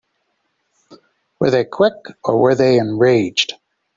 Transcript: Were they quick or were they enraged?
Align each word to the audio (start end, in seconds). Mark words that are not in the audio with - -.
Were 1.39 1.51
they 1.51 1.63
quick 1.63 1.93
or 2.23 2.35
were 2.39 2.55
they 2.55 2.79
enraged? 2.79 3.53